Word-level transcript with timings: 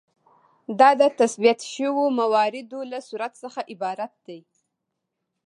دا 0.79 0.89
د 0.99 1.03
تثبیت 1.19 1.59
شویو 1.71 2.05
مواردو 2.19 2.79
له 2.91 2.99
صورت 3.09 3.31
څخه 3.43 3.59
عبارت 3.71 4.13
دی. 4.27 4.39